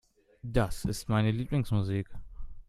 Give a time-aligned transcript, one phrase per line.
[0.41, 2.09] Das ist meine Lieblingsmusik.